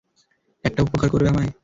একটা 0.65 0.81
উপকার 0.83 1.07
করবে 1.09 1.27
আমার? 1.29 1.45